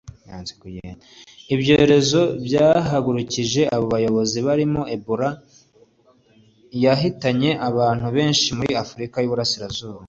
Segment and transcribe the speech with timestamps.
[1.53, 5.29] Ibyorezo byahagurukije abo bayobozi birimo Ebola
[6.83, 9.99] yahitanye abantu benshi muri Afurika y’Iburengerazuba